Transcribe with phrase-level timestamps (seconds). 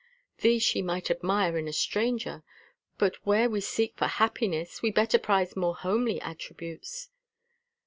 [0.39, 2.41] These she might admire in a stranger;
[2.97, 7.09] but where we seek for happiness we better prize more homely attributes.